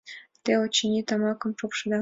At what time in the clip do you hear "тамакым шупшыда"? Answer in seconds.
1.07-1.89